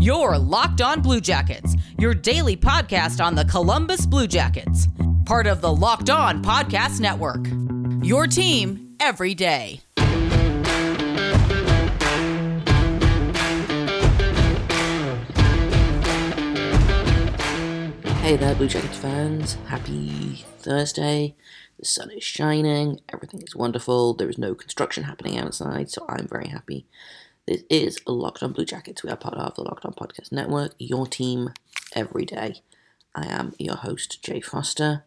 [0.00, 4.86] Your Locked On Blue Jackets, your daily podcast on the Columbus Blue Jackets,
[5.24, 7.44] part of the Locked On Podcast Network.
[8.06, 9.80] Your team every day.
[18.20, 19.54] Hey there, Blue Jackets fans.
[19.66, 21.34] Happy Thursday.
[21.80, 26.28] The sun is shining, everything is wonderful, there is no construction happening outside, so I'm
[26.28, 26.86] very happy.
[27.48, 29.02] This is Locked On Blue Jackets.
[29.02, 31.54] We are part of the Locked On Podcast Network, your team
[31.94, 32.56] every day.
[33.14, 35.02] I am your host, Jay Foster.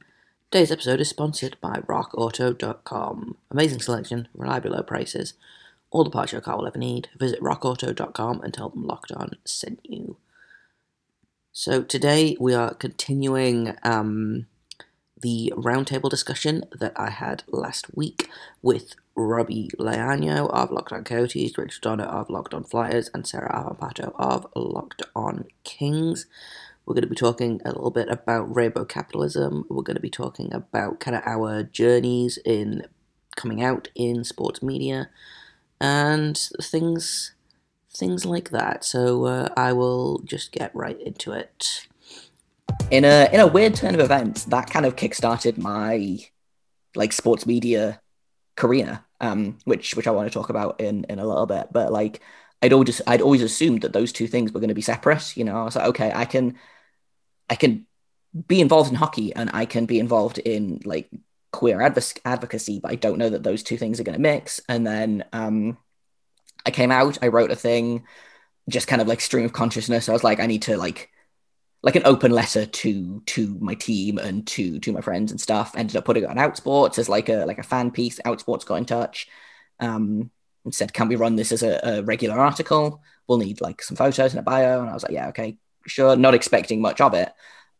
[0.49, 3.38] Today's episode is sponsored by RockAuto.com.
[3.52, 5.35] Amazing selection, reliable low prices,
[5.91, 7.09] all the parts your car will ever need.
[7.16, 10.18] Visit RockAuto.com and tell them Locked On sent you.
[11.52, 14.48] So today we are continuing um,
[15.21, 18.32] the roundtable discussion that I had last week
[18.63, 18.96] with
[19.27, 24.13] Robbie Leano of Locked On Coyotes, Rachel Donner of Locked On Flyers, and Sarah Avampato
[24.16, 26.25] of Locked On Kings.
[26.85, 29.65] We're going to be talking a little bit about rainbow capitalism.
[29.70, 32.84] We're going to be talking about kind of our journeys in
[33.35, 35.09] coming out in sports media
[35.79, 37.34] and things
[37.93, 38.84] things like that.
[38.84, 41.87] So uh, I will just get right into it.
[42.90, 46.20] In a in a weird turn of events, that kind of kickstarted my
[46.96, 48.01] like sports media
[48.62, 51.70] career, um, which which I want to talk about in in a little bit.
[51.71, 52.21] But like,
[52.62, 55.35] I'd always I'd always assumed that those two things were going to be separate.
[55.35, 56.59] You know, I was like, okay, I can
[57.49, 57.87] I can
[58.48, 61.09] be involved in hockey and I can be involved in like
[61.51, 64.62] queer adv- advocacy, but I don't know that those two things are going to mix.
[64.69, 65.78] And then um,
[66.66, 68.06] I came out, I wrote a thing,
[68.69, 70.07] just kind of like stream of consciousness.
[70.07, 71.09] I was like, I need to like
[71.84, 75.75] like an open letter to to my team and to to my friends and stuff.
[75.75, 78.19] Ended up putting it on Outsports as like a like a fan piece.
[78.25, 79.28] Outsports got in touch
[79.79, 80.29] um,
[80.63, 83.02] and said, "Can we run this as a, a, regular article?
[83.28, 85.57] We'll need like some photos and a bio." And I was like, "Yeah, okay,
[85.88, 87.31] sure." Not expecting much of it,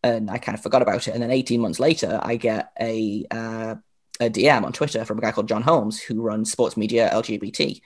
[0.04, 1.14] and I kind of forgot about it.
[1.14, 3.76] And then 18 months later, I get a uh,
[4.20, 7.82] a DM on Twitter from a guy called Jon Holmes who runs sports media LGBT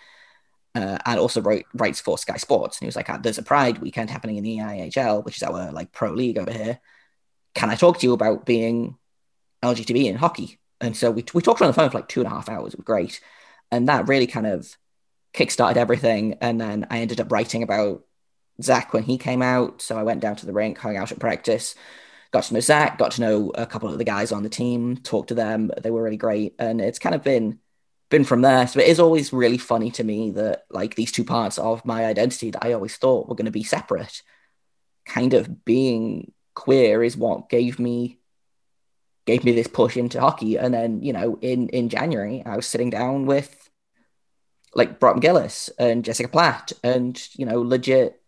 [0.76, 2.78] uh, and also wrote, writes for Sky Sports.
[2.78, 5.44] And he was like, ah, "There's a Pride weekend happening in the IHL, which is
[5.44, 6.80] our like pro league over here.
[7.54, 8.98] Can I talk to you about being
[9.64, 12.28] LGBT in hockey?" And so we we talked on the phone for like two and
[12.28, 12.74] a half hours.
[12.74, 13.22] It was great,
[13.72, 14.78] and that really kind of
[15.34, 16.38] kickstarted everything.
[16.42, 18.04] And then I ended up writing about
[18.62, 19.82] Zach when he came out.
[19.82, 21.76] So I went down to the rink, hung out at practice,
[22.32, 24.98] got to know Zach, got to know a couple of the guys on the team,
[24.98, 25.72] talked to them.
[25.82, 27.60] They were really great, and it's kind of been
[28.16, 28.66] been from there.
[28.66, 32.06] So it is always really funny to me that like these two parts of my
[32.06, 34.22] identity that I always thought were going to be separate,
[35.06, 38.20] kind of being queer is what gave me
[39.26, 40.56] gave me this push into hockey.
[40.56, 43.70] And then, you know, in in January, I was sitting down with
[44.74, 48.22] like Brock McGillis and Jessica Platt and, you know, legit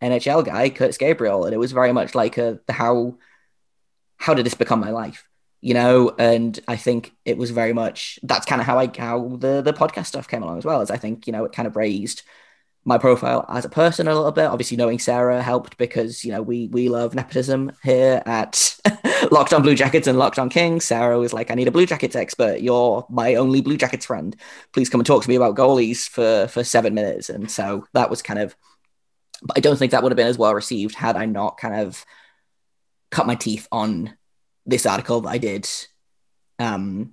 [0.00, 1.44] NHL guy, Curtis Gabriel.
[1.44, 3.18] And it was very much like a the how
[4.16, 5.28] how did this become my life?
[5.64, 9.36] You know and i think it was very much that's kind of how i how
[9.38, 11.66] the the podcast stuff came along as well as i think you know it kind
[11.66, 12.22] of raised
[12.86, 14.44] my profile as a person a little bit.
[14.44, 18.78] Obviously knowing sarah helped because you know we we love nepotism here at
[19.30, 20.84] locked on blue jackets and locked on kings.
[20.84, 22.60] Sarah was like i need a blue jackets expert.
[22.60, 24.36] You're my only blue jackets friend.
[24.74, 27.30] Please come and talk to me about goalies for for seven minutes.
[27.30, 28.54] And so that was kind of
[29.42, 31.74] but i don't think that would have been as well received had i not kind
[31.74, 32.04] of
[33.10, 34.14] cut my teeth on
[34.66, 35.68] this article that I did
[36.58, 37.12] um,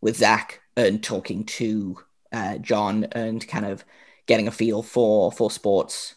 [0.00, 1.98] with Zach and talking to
[2.32, 3.84] uh, Jon and kind of
[4.26, 6.14] getting a feel for for sports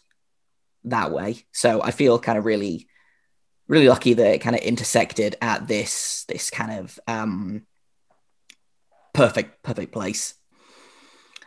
[0.84, 1.44] that way.
[1.52, 2.88] So I feel kind of really,
[3.68, 7.66] really lucky that it kind of intersected at this this kind of um,
[9.12, 10.34] perfect perfect place.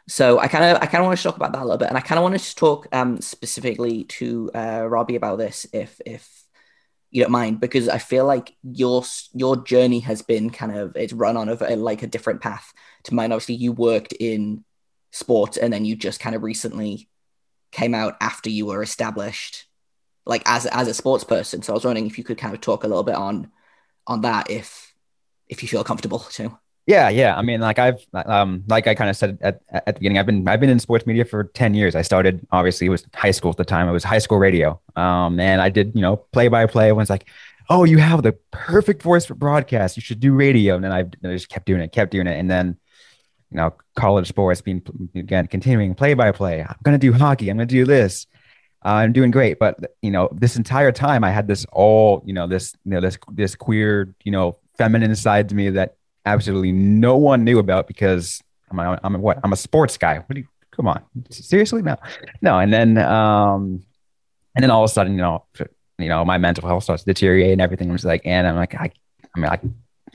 [0.08, 1.90] So I kind of I kind of want to talk about that a little bit,
[1.90, 6.02] and I kind of wanted to talk um, specifically to uh, Robbie about this, if
[6.06, 6.43] if
[7.14, 9.04] you don't mind because I feel like your
[9.34, 13.14] your journey has been kind of it's run on a, like a different path to
[13.14, 13.32] mine.
[13.32, 14.66] Obviously, you worked in
[15.12, 17.08] sports and then you just kind of recently
[17.72, 19.68] came out after you were established,
[20.26, 21.62] like as as a sports person.
[21.62, 23.52] So I was wondering if you could kind of talk a little bit on
[24.08, 24.96] on that if
[25.48, 26.58] if you feel comfortable too.
[26.86, 27.38] Yeah, yeah.
[27.38, 30.26] I mean, like I've, um, like I kind of said at, at the beginning, I've
[30.26, 31.96] been, I've been in sports media for 10 years.
[31.96, 33.88] I started, obviously it was high school at the time.
[33.88, 34.82] It was high school radio.
[34.98, 36.86] Um, and I did, you know, play by play.
[36.90, 37.28] Everyone's like,
[37.70, 39.96] Oh, you have the perfect voice for broadcast.
[39.96, 40.76] You should do radio.
[40.76, 42.38] And then I, I just kept doing it, kept doing it.
[42.38, 42.78] And then,
[43.52, 44.82] you know, college sports being,
[45.16, 46.62] again, continuing play by play.
[46.62, 47.50] I'm going to do hockey.
[47.50, 48.28] I'm going to do this.
[48.84, 49.60] Uh, I'm doing great.
[49.60, 53.00] But, you know, this entire time I had this all, you know, this, you know,
[53.00, 55.96] this, this queer, you know, feminine side to me that
[56.26, 58.42] absolutely no one knew about because
[58.72, 60.18] I'm a, I'm a, what I'm a sports guy.
[60.18, 61.96] What do you come on seriously no
[62.42, 63.84] no and then um
[64.56, 65.46] and then all of a sudden, you know,
[65.98, 68.76] you know, my mental health starts to deteriorate and everything was like, and I'm like,
[68.76, 68.92] I,
[69.36, 69.60] I mean, I,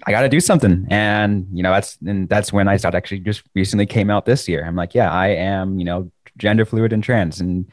[0.07, 0.87] I got to do something.
[0.91, 4.49] And, you know, that's, and that's when I started actually just recently came out this
[4.49, 4.65] year.
[4.65, 7.41] I'm like, yeah, I am, you know, gender fluid and trans.
[7.41, 7.69] And,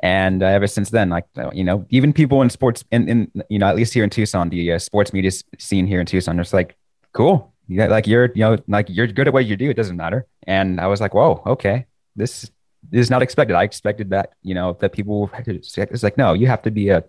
[0.00, 3.58] and uh, ever since then, like, you know, even people in sports in, in, you
[3.58, 6.52] know, at least here in Tucson, the uh, sports media scene here in Tucson, it's
[6.52, 6.76] like,
[7.12, 7.52] cool.
[7.68, 7.86] Yeah.
[7.86, 9.68] Like you're, you know, like you're good at what you do.
[9.68, 10.26] It doesn't matter.
[10.46, 11.84] And I was like, whoa, okay,
[12.16, 12.50] this
[12.90, 13.54] is not expected.
[13.54, 17.04] I expected that, you know, that people, it's like, no, you have to be a,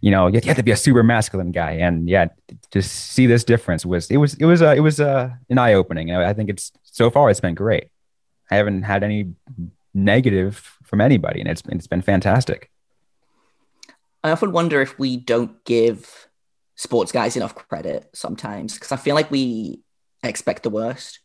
[0.00, 1.72] you know, you have to be a super masculine guy.
[1.72, 2.26] And yeah,
[2.72, 5.74] to see this difference was, it was, it was, uh, it was uh, an eye
[5.74, 6.10] opening.
[6.10, 7.88] I think it's, so far it's been great.
[8.50, 9.32] I haven't had any
[9.94, 12.68] negative from anybody and it's, it's been fantastic.
[14.24, 16.28] I often wonder if we don't give
[16.74, 19.83] sports guys enough credit sometimes because I feel like we
[20.28, 21.20] expect the worst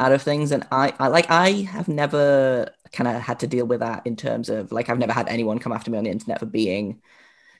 [0.00, 3.66] out of things and I, I like I have never kind of had to deal
[3.66, 6.10] with that in terms of like I've never had anyone come after me on the
[6.10, 7.02] internet for being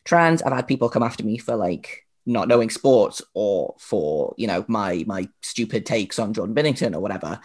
[0.04, 0.42] trans.
[0.42, 4.64] I've had people come after me for like not knowing sports or for you know
[4.68, 7.40] my my stupid takes on Jordan Binnington or whatever.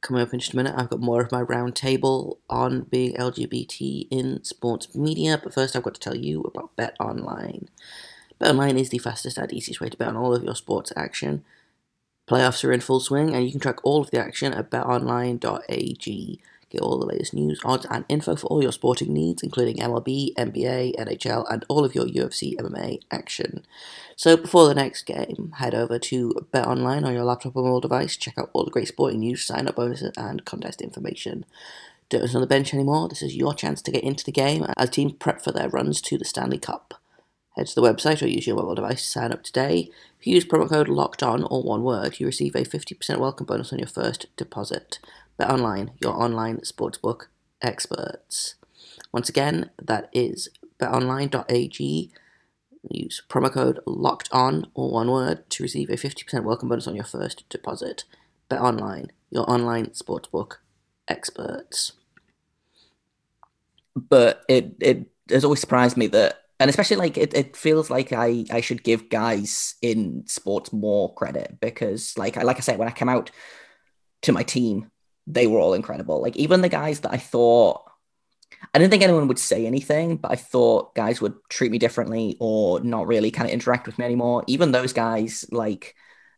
[0.00, 4.08] Coming up in just a minute, I've got more of my roundtable on being LGBT
[4.10, 7.68] in sports media, but first I've got to tell you about Bet Online.
[8.40, 10.92] Bet Online is the fastest and easiest way to bet on all of your sports
[10.96, 11.44] action.
[12.32, 16.40] Playoffs are in full swing, and you can track all of the action at betonline.ag.
[16.70, 20.32] Get all the latest news, odds, and info for all your sporting needs, including MLB,
[20.36, 23.66] NBA, NHL, and all of your UFC MMA action.
[24.16, 28.16] So before the next game, head over to BetOnline on your laptop or mobile device,
[28.16, 31.44] check out all the great sporting news, sign up bonuses, and contest information.
[32.08, 33.10] Don't sit on the bench anymore.
[33.10, 36.00] This is your chance to get into the game as teams prep for their runs
[36.00, 37.01] to the Stanley Cup.
[37.56, 39.90] Head to the website or use your mobile device to sign up today.
[40.18, 43.44] If you use promo code LOCKED ON or one word, you receive a 50% welcome
[43.44, 44.98] bonus on your first deposit.
[45.36, 47.26] Bet BetOnline, your online sportsbook
[47.60, 48.54] experts.
[49.12, 50.48] Once again, that is
[50.80, 52.10] betonline.ag.
[52.90, 56.94] Use promo code locked on or one word to receive a 50% welcome bonus on
[56.94, 58.04] your first deposit.
[58.48, 60.54] Bet BetOnline, your online sportsbook
[61.06, 61.92] experts.
[63.94, 68.12] But it it has always surprised me that and especially like it, it feels like
[68.12, 72.78] I, I should give guys in sports more credit because like I like I said
[72.78, 73.30] when I came out
[74.22, 74.90] to my team
[75.26, 76.20] they were all incredible.
[76.20, 77.82] Like even the guys that I thought
[78.74, 82.36] I didn't think anyone would say anything, but I thought guys would treat me differently
[82.40, 84.44] or not really kind of interact with me anymore.
[84.46, 85.94] Even those guys, like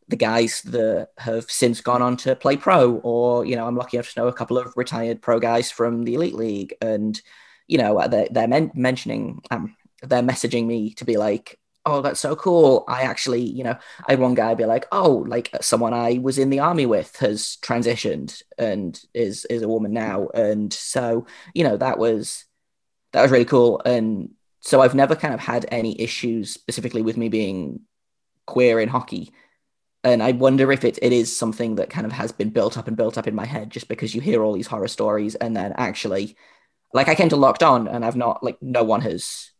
[0.09, 3.97] the guys that have since gone on to play pro, or you know, I'm lucky
[3.97, 7.21] enough to know a couple of retired pro guys from the elite league, and
[7.67, 9.75] you know, they're, they're men- mentioning, um,
[10.09, 12.85] they're messaging me to be like, oh, that's so cool.
[12.89, 16.19] I actually, you know, I had one guy be like, oh, like uh, someone I
[16.23, 21.27] was in the army with has transitioned and is is a woman now, and so
[21.55, 22.45] you know that was
[23.13, 23.81] that was really cool.
[23.85, 24.31] And
[24.61, 27.81] so I've never kind of had any issues specifically with me being
[28.47, 29.33] queer in hockey.
[30.03, 32.89] And I wonder if it, it is something that kind of has been built up
[32.89, 35.57] and built up in my head just because you hear all these horror stories and
[35.57, 36.37] then actually
[36.93, 39.51] like I came to locked on and I've not like no one has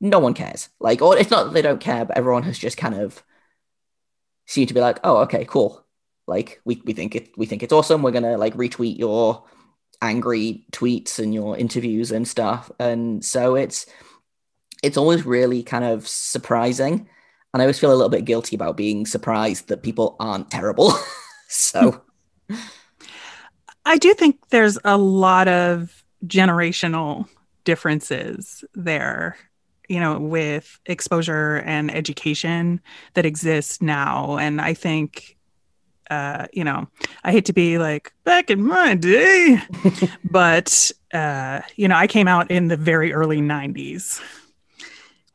[0.00, 0.68] no one cares.
[0.80, 3.22] Like, or it's not that they don't care, but everyone has just kind of
[4.46, 5.84] seemed to be like, oh, okay, cool.
[6.26, 8.02] Like, we, we think it we think it's awesome.
[8.02, 9.44] We're gonna like retweet your
[10.00, 12.70] angry tweets and your interviews and stuff.
[12.78, 13.86] And so it's
[14.82, 17.08] it's always really kind of surprising.
[17.52, 20.92] And I always feel a little bit guilty about being surprised that people aren't terrible.
[21.48, 22.02] so
[23.84, 27.26] I do think there's a lot of generational
[27.64, 29.36] differences there
[29.88, 32.80] you know, with exposure and education
[33.14, 34.36] that exists now.
[34.36, 35.36] And I think,
[36.10, 36.86] uh, you know,
[37.24, 39.60] I hate to be like back in my day,
[40.30, 44.20] but, uh, you know, I came out in the very early 90s,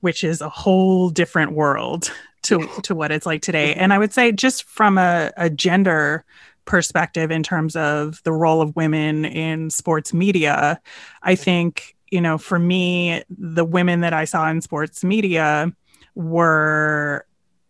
[0.01, 2.11] which is a whole different world
[2.43, 3.73] to, to what it's like today.
[3.73, 6.25] And I would say, just from a, a gender
[6.65, 10.79] perspective in terms of the role of women in sports media,
[11.21, 15.73] I think you know, for me, the women that I saw in sports media
[16.13, 17.25] were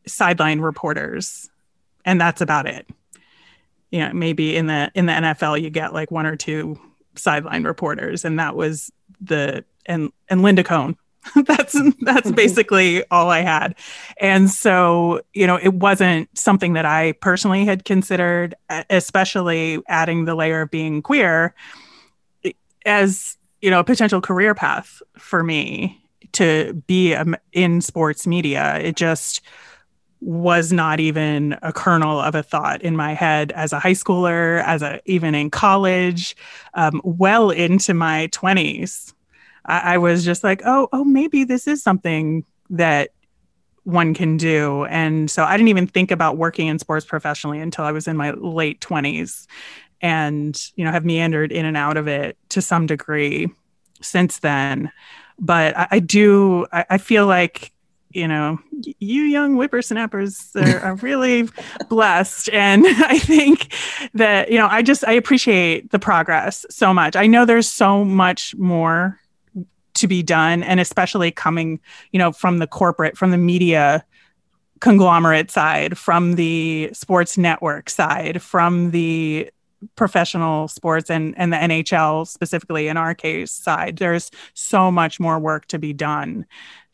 [0.05, 1.50] sideline reporters,
[2.03, 2.85] and that's about it.
[3.89, 6.77] You know, maybe in the in the NFL you get like one or two
[7.15, 10.97] sideline reporters, and that was the and and Linda Cohn.
[11.45, 11.71] that's
[12.01, 12.31] that's mm-hmm.
[12.31, 13.75] basically all I had.
[14.17, 18.55] And so, you know, it wasn't something that I personally had considered,
[18.89, 21.55] especially adding the layer of being queer
[22.85, 26.00] as you know a potential career path for me
[26.34, 27.15] to be
[27.51, 28.77] in sports media.
[28.79, 29.41] It just
[30.22, 34.63] was not even a kernel of a thought in my head as a high schooler
[34.63, 36.34] as a even in college
[36.75, 39.13] um, well into my 20s
[39.65, 43.12] I, I was just like, oh, oh, maybe this is something that
[43.84, 44.86] one can do.
[44.86, 48.15] And so I didn't even think about working in sports professionally until I was in
[48.15, 49.46] my late 20s
[50.03, 53.50] and, you know, have meandered in and out of it to some degree
[54.01, 54.91] since then.
[55.39, 57.72] But I, I do, I, I, feel like,
[58.12, 58.60] you know,
[59.00, 61.48] you young whippersnappers are, are really
[61.89, 62.50] blessed.
[62.50, 63.74] And I think
[64.13, 67.15] that, you know, I just, I appreciate the progress so much.
[67.15, 69.19] I know there's so much more
[69.93, 71.79] to be done and especially coming
[72.12, 74.03] you know from the corporate from the media
[74.79, 79.48] conglomerate side from the sports network side from the
[79.95, 85.39] professional sports and and the NHL specifically in our case side there's so much more
[85.39, 86.45] work to be done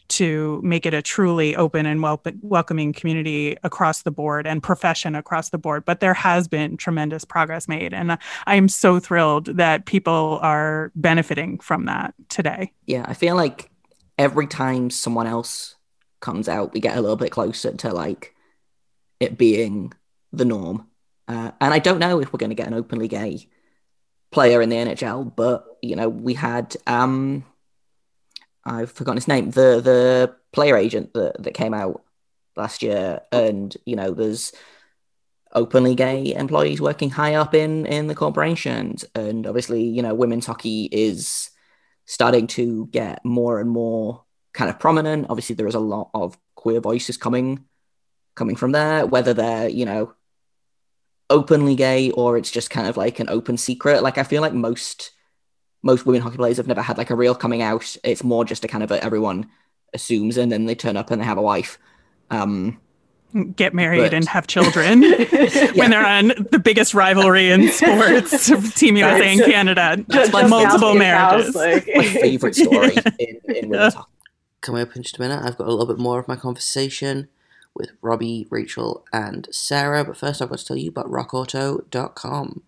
[0.10, 5.16] to make it a truly open and wel- welcoming community across the board and profession
[5.16, 5.86] across the board.
[5.86, 7.94] But there has been tremendous progress made.
[7.94, 8.18] And
[8.48, 12.74] I am so thrilled that people are benefiting from that today.
[12.86, 13.70] Yeah, I feel like
[14.18, 15.76] every time someone else
[16.20, 18.34] comes out, we get a little bit closer to like
[19.20, 19.94] it being
[20.34, 20.88] the norm.
[21.30, 23.48] Uh, and I don't know if we're going to get an openly gay
[24.32, 27.46] player in the NHL, but you know, we had um
[28.66, 32.04] I've forgotten his name, the the player agent that, that came out
[32.56, 34.52] last year, and you know, there's
[35.54, 40.46] openly gay employees working high up in in the corporations, and obviously, you know, women's
[40.46, 41.50] hockey is
[42.06, 45.28] starting to get more and more kind of prominent.
[45.30, 47.66] Obviously, there is a lot of queer voices coming
[48.36, 50.14] coming from there, whether they're you know
[51.30, 54.04] openly gay or it's just kind of like an open secret.
[54.04, 55.12] Like I feel like most
[55.82, 57.96] most women hockey players have never had like a real coming out.
[58.04, 59.50] It's more just a kind of a, everyone
[59.94, 61.78] assumes and then they turn up and they have a wife.
[62.30, 62.80] Um,
[63.56, 64.14] Get married but...
[64.14, 65.72] and have children yeah.
[65.76, 69.40] when they're on the biggest rivalry in sports, Team USA right.
[69.40, 69.98] and Canada.
[70.10, 71.56] Just, just multiple marriages.
[71.56, 71.88] Like...
[71.96, 74.10] my favorite story in, in women's hockey.
[74.62, 77.30] Coming up in just a minute, I've got a little bit more of my conversation
[77.80, 80.04] with Robbie, Rachel, and Sarah.
[80.04, 82.62] But first, I've got to tell you about RockAuto.com.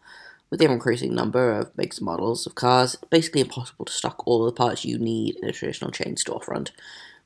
[0.49, 4.25] With the increasing number of makes and models of cars, it's basically impossible to stock
[4.25, 6.71] all of the parts you need in a traditional chain storefront.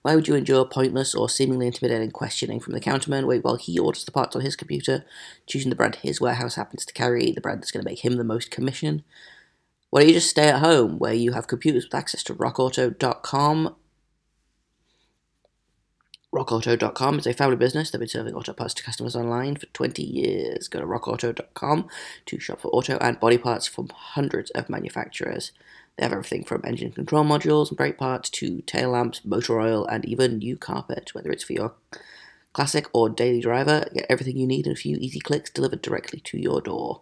[0.03, 3.79] Why would you endure pointless or seemingly intimidating questioning from the counterman wait while he
[3.79, 5.03] orders the parts on his computer,
[5.47, 8.17] choosing the brand his warehouse happens to carry, the brand that's going to make him
[8.17, 9.03] the most commission?
[9.89, 13.75] Why don't you just stay at home where you have computers with access to rockauto.com
[16.35, 20.03] RockAuto.com is a family business has been serving auto parts to customers online for 20
[20.03, 20.67] years.
[20.67, 21.87] Go to RockAuto.com
[22.25, 25.53] to shop for auto and body parts from hundreds of manufacturers.
[25.95, 29.85] They have everything from engine control modules and brake parts to tail lamps, motor oil,
[29.85, 31.11] and even new carpet.
[31.13, 31.73] Whether it's for your
[32.51, 36.19] classic or daily driver, get everything you need in a few easy clicks delivered directly
[36.19, 36.99] to your door.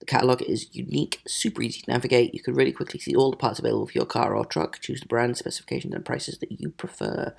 [0.00, 2.34] The catalogue is unique, super easy to navigate.
[2.34, 5.00] You can really quickly see all the parts available for your car or truck, choose
[5.00, 7.36] the brand, specifications, and prices that you prefer.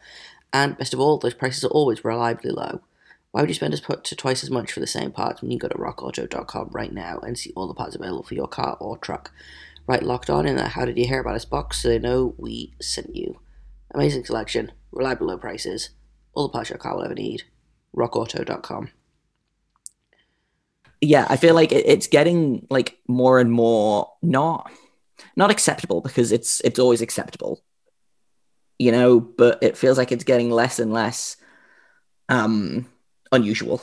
[0.55, 2.79] And best of all, those prices are always reliably low.
[3.31, 5.51] Why would you spend as put to twice as much for the same parts when
[5.51, 8.77] you go to rockauto.com right now and see all the parts available for your car
[8.79, 9.33] or truck?
[9.85, 12.35] Right locked on in the How Did You Hear About Us box so they know
[12.37, 13.41] we sent you.
[13.93, 15.89] Amazing selection, reliable low prices,
[16.33, 17.43] all the parts your car will ever need.
[17.93, 18.91] rockauto.com.
[21.01, 24.71] Yeah, I feel like it's getting like more and more not
[25.35, 27.61] not acceptable because it's it's always acceptable
[28.79, 31.37] you know, but it feels like it's getting less and less
[32.29, 32.87] um,
[33.31, 33.81] unusual,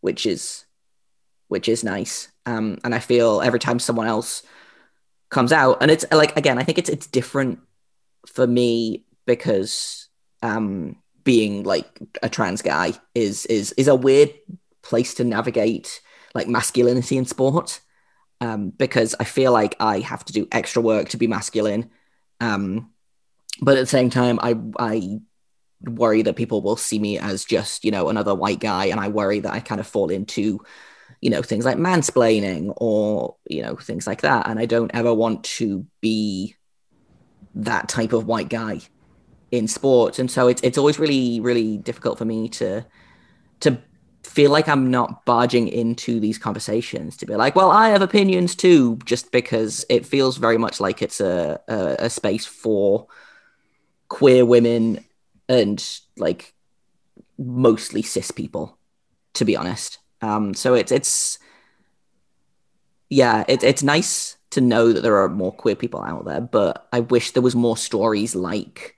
[0.00, 0.64] which is
[1.48, 2.28] which is nice.
[2.44, 4.42] Um, and I feel every time someone else
[5.30, 7.60] comes out, and it's like again, I think it's it's different
[8.26, 10.08] for me because
[10.42, 11.86] um, being like
[12.22, 14.32] a trans guy is is is a weird
[14.82, 16.00] place to navigate
[16.34, 17.80] like masculinity in sport
[18.40, 21.90] um, because I feel like I have to do extra work to be masculine.
[22.40, 22.92] Um,
[23.60, 25.20] but at the same time, I I
[25.82, 29.08] worry that people will see me as just you know another white guy, and I
[29.08, 30.64] worry that I kind of fall into
[31.20, 35.12] you know things like mansplaining or you know things like that, and I don't ever
[35.12, 36.56] want to be
[37.54, 38.80] that type of white guy
[39.50, 42.84] in sports, and so it's it's always really really difficult for me to
[43.60, 43.78] to
[44.26, 48.54] feel like I'm not barging into these conversations to be like, well, I have opinions
[48.54, 53.06] too, just because it feels very much like it's a, a, a space for
[54.08, 55.04] queer women
[55.48, 56.54] and like
[57.38, 58.78] mostly cis people,
[59.34, 59.98] to be honest.
[60.22, 61.38] Um, so it's it's
[63.08, 66.88] yeah, it, it's nice to know that there are more queer people out there, but
[66.92, 68.96] I wish there was more stories like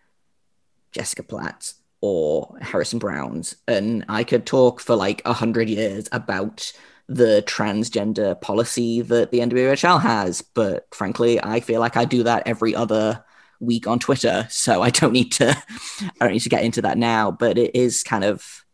[0.93, 6.73] Jessica Platt or Harrison Browne's, and I could talk for like a hundred years about
[7.09, 12.47] the transgender policy that the NWHL has, but frankly, I feel like I do that
[12.47, 13.25] every other
[13.61, 15.57] week on Twitter, so I don't need to
[16.01, 17.31] I don't need to get into that now.
[17.31, 18.65] But it is kind of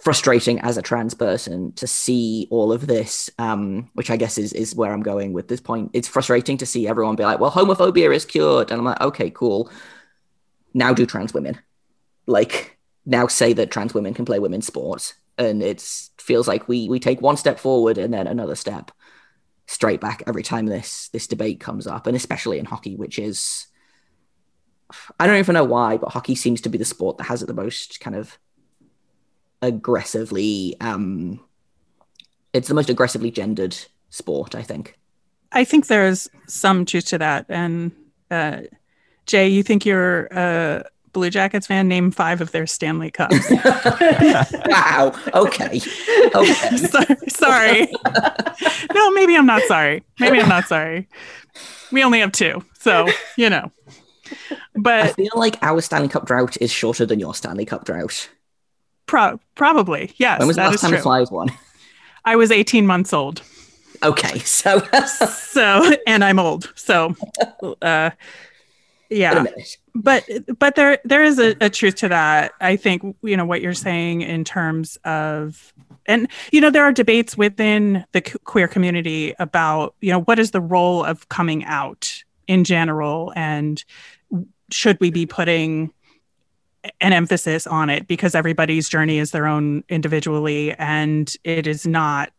[0.00, 4.52] frustrating as a trans person to see all of this, um, which I guess is
[4.52, 5.90] is where I'm going with this point.
[5.92, 9.30] It's frustrating to see everyone be like, "Well, homophobia is cured," and I'm like, "Okay,
[9.30, 9.70] cool."
[10.74, 11.60] Now do trans women
[12.26, 15.80] like now say that trans women can play women's sports, and it
[16.18, 18.90] feels like we we take one step forward and then another step
[19.66, 23.66] straight back every time this this debate comes up, and especially in hockey, which is
[25.18, 27.46] I don't even know why, but hockey seems to be the sport that has it
[27.46, 28.38] the most kind of
[29.62, 31.40] aggressively um
[32.54, 33.76] it's the most aggressively gendered
[34.10, 34.96] sport, I think.
[35.52, 37.46] I think there's some truth to that.
[37.48, 37.92] And
[38.30, 38.62] uh,
[39.26, 41.88] Jay, you think you're a Blue Jackets fan?
[41.88, 43.34] Name five of their Stanley Cups.
[44.66, 45.12] wow.
[45.32, 45.80] Okay.
[46.34, 46.76] Okay.
[46.76, 47.16] sorry.
[47.28, 47.88] sorry.
[48.94, 50.04] no, maybe I'm not sorry.
[50.20, 51.08] Maybe I'm not sorry.
[51.90, 53.70] We only have two, so you know.
[54.74, 58.28] But I feel like our Stanley Cup drought is shorter than your Stanley Cup drought.
[59.06, 60.98] pro- probably yes, When was the last is time true.
[60.98, 61.48] the Flyers won?
[62.24, 63.42] I was 18 months old.
[64.02, 64.80] Okay, so
[65.28, 67.14] so and i'm old so
[67.62, 68.14] uh wait a
[69.10, 69.44] yeah.
[69.94, 72.52] But but there there is a, a truth to that.
[72.60, 75.72] I think you know what you're saying in terms of
[76.06, 80.50] and you know there are debates within the queer community about you know what is
[80.50, 83.84] the role of coming out in general and
[84.70, 85.92] should we be putting
[87.00, 92.30] an emphasis on it because everybody's journey is their own individually and it is not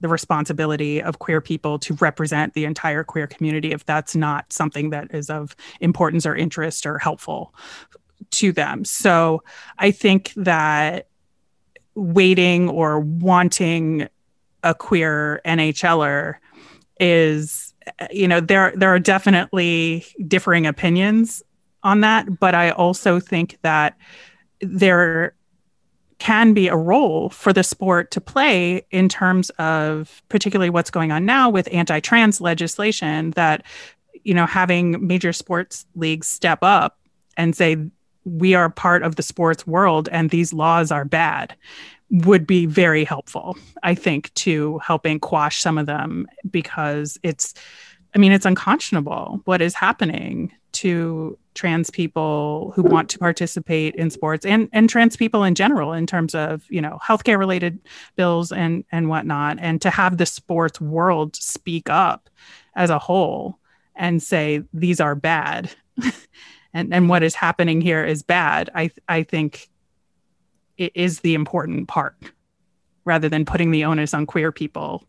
[0.00, 4.90] the responsibility of queer people to represent the entire queer community if that's not something
[4.90, 7.54] that is of importance or interest or helpful
[8.30, 8.84] to them.
[8.84, 9.42] So
[9.78, 11.08] i think that
[11.94, 14.08] waiting or wanting
[14.62, 16.36] a queer nhler
[16.98, 17.74] is
[18.10, 21.42] you know there there are definitely differing opinions
[21.82, 23.96] on that but i also think that
[24.60, 25.34] there
[26.20, 31.10] can be a role for the sport to play in terms of particularly what's going
[31.10, 33.64] on now with anti-trans legislation that
[34.22, 36.98] you know having major sports leagues step up
[37.36, 37.76] and say
[38.24, 41.56] we are part of the sports world and these laws are bad
[42.10, 47.54] would be very helpful i think to helping quash some of them because it's
[48.14, 54.08] i mean it's unconscionable what is happening to trans people who want to participate in
[54.08, 57.78] sports and and trans people in general in terms of you know healthcare related
[58.16, 62.30] bills and and whatnot and to have the sports world speak up
[62.76, 63.58] as a whole
[63.94, 65.70] and say these are bad.
[66.72, 69.68] And and what is happening here is bad i i think
[70.78, 72.14] it is the important part
[73.04, 75.04] rather than putting the onus on queer people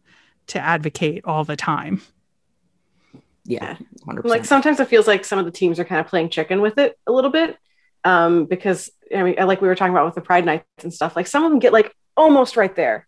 [0.47, 2.01] to advocate all the time
[3.51, 6.29] Yeah, hundred like sometimes it feels like some of the teams are kind of playing
[6.29, 7.57] chicken with it a little bit
[8.03, 11.15] um because i mean like we were talking about with the pride nights and stuff
[11.15, 13.07] like some of them get like almost right there.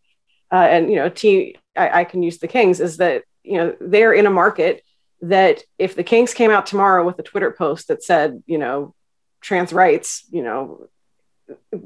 [0.52, 3.76] Uh, and you know team I, I can use the kings is that you know
[3.82, 4.84] they're in a market
[5.22, 8.94] that if the kings came out tomorrow with a twitter post that said you know
[9.42, 10.88] trans rights you know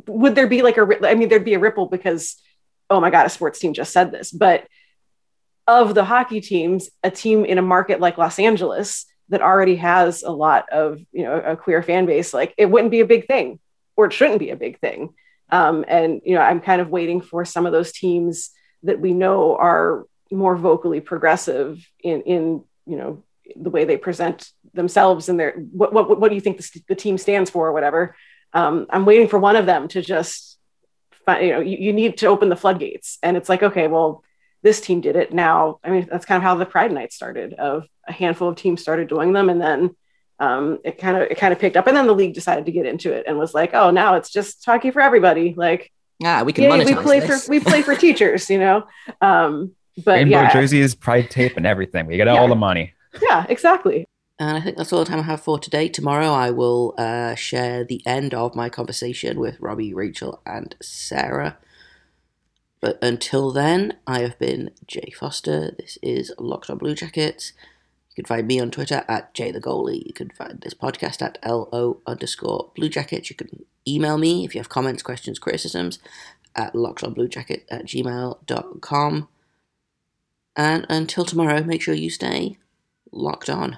[0.05, 2.35] would there be like a, I mean there'd be a ripple because
[2.89, 4.67] oh my god a sports team just said this but
[5.67, 10.23] of the hockey teams, a team in a market like Los Angeles that already has
[10.23, 13.27] a lot of you know a queer fan base, like it wouldn't be a big
[13.27, 13.59] thing,
[13.95, 15.13] or it shouldn't be a big thing.
[15.49, 18.51] Um, and you know, I'm kind of waiting for some of those teams
[18.83, 23.23] that we know are more vocally progressive in in you know
[23.55, 26.95] the way they present themselves and their what what what do you think the, the
[26.95, 28.15] team stands for or whatever.
[28.53, 30.57] Um, I'm waiting for one of them to just
[31.25, 34.23] find, you know you, you need to open the floodgates, and it's like okay, well
[34.63, 37.53] this team did it now i mean that's kind of how the pride night started
[37.53, 39.95] of a handful of teams started doing them and then
[40.39, 42.71] um, it kind of it kind of picked up and then the league decided to
[42.71, 45.91] get into it and was like oh now it's just hockey for everybody like
[46.23, 47.45] Ah, we can yeah, monetize we play this.
[47.45, 48.85] for we play for teachers you know
[49.21, 49.71] um,
[50.05, 52.05] but Rainbow yeah jerseys, pride tape, and everything.
[52.05, 52.33] We get Yeah.
[52.37, 52.93] all the money.
[53.21, 54.05] yeah exactly
[54.39, 55.89] And I think that's all the time I have for today.
[55.89, 61.57] Tomorrow I will uh, share the end of my conversation with Robbie, Rachel, and Sarah.
[62.79, 65.75] But until then, I have been Jay Foster.
[65.77, 67.53] This is Locked on Blue Jackets.
[68.11, 70.05] You can find me on Twitter at Jay the Goalie.
[70.05, 73.29] You can find this podcast at LO underscore Blue Jackets.
[73.29, 75.99] You can email me if you have comments, questions, criticisms
[76.55, 79.27] at lockedonbluejacket at gmail.com.
[80.55, 82.57] And until tomorrow, make sure you stay
[83.11, 83.77] locked on.